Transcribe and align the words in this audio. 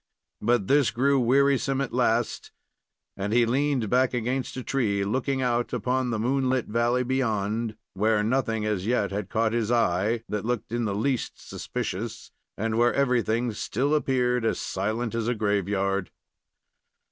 But 0.41 0.65
this 0.65 0.89
grew 0.89 1.19
wearisome 1.19 1.79
at 1.79 1.93
last, 1.93 2.51
and 3.15 3.31
he 3.31 3.45
leaned 3.45 3.87
back 3.91 4.15
against 4.15 4.57
a 4.57 4.63
tree, 4.63 5.05
looking 5.05 5.43
out 5.43 5.73
upon 5.73 6.09
the 6.09 6.17
moonlit 6.17 6.65
valley 6.65 7.03
beyond, 7.03 7.77
where 7.93 8.23
nothing 8.23 8.65
as 8.65 8.87
yet 8.87 9.11
had 9.11 9.29
caught 9.29 9.53
his 9.53 9.69
eye 9.69 10.23
that 10.27 10.43
looked 10.43 10.71
in 10.71 10.85
the 10.85 10.95
least 10.95 11.39
suspicious, 11.47 12.31
and 12.57 12.79
where 12.79 12.95
everything 12.95 13.51
still 13.53 13.93
appeared 13.93 14.43
as 14.43 14.59
silent 14.59 15.13
as 15.13 15.27
a 15.27 15.35
graveyard. 15.35 16.09